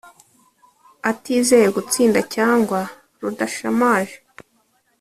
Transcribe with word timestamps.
atizeye 1.11 1.67
gutsinda 1.75 2.19
cyangwa 2.35 2.79
rudashamaje 3.21 4.15